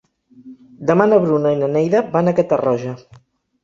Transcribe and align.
Demà 0.91 1.07
na 1.11 1.21
Bruna 1.27 1.53
i 1.59 1.61
na 1.61 1.71
Neida 1.77 2.05
van 2.19 2.35
a 2.35 2.37
Catarroja. 2.43 3.01